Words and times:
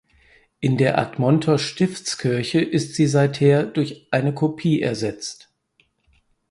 In 0.59 0.77
der 0.79 0.97
Admonter 0.97 1.59
Stiftskirche 1.59 2.59
ist 2.59 2.95
sie 2.95 3.05
seither 3.05 3.61
durch 3.67 4.07
eine 4.09 4.33
Kopie 4.33 4.81
ersetzt. 4.81 5.51